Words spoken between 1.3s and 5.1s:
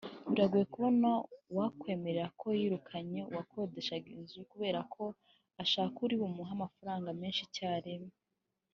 uwakwemera ko yirukanye uwo yakodeshaga inzu kubera ko